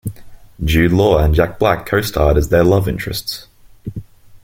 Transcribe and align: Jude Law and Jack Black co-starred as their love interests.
Jude 0.65 0.93
Law 0.93 1.19
and 1.19 1.35
Jack 1.35 1.59
Black 1.59 1.85
co-starred 1.85 2.35
as 2.35 2.49
their 2.49 2.63
love 2.63 2.87
interests. 2.87 3.45